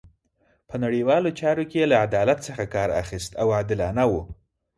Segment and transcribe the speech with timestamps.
[0.69, 4.21] په نړیوالو چارو کې یې له عدالت څخه کار اخیست او عادلانه وو.